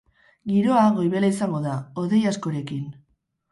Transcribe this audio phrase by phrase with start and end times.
[0.51, 2.83] Giroa goibela izango da, hodei askorekin.